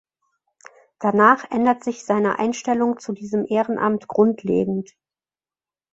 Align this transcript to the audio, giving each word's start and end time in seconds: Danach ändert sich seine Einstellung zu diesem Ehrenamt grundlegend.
Danach 0.97 1.51
ändert 1.51 1.83
sich 1.83 2.03
seine 2.05 2.39
Einstellung 2.39 2.97
zu 2.97 3.13
diesem 3.13 3.45
Ehrenamt 3.47 4.07
grundlegend. 4.07 4.93